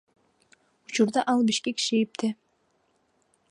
Учурда 0.87 1.21
ал 1.33 1.43
Бишкек 1.47 1.77
ШИИБде. 1.85 2.27